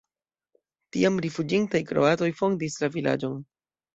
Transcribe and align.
Tiam 0.95 1.19
rifuĝintaj 1.25 1.81
kroatoj 1.91 2.31
fondis 2.39 2.81
la 2.85 2.93
vilaĝon. 2.99 3.37